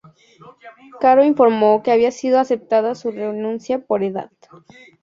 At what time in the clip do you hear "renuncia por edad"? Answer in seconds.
3.11-4.31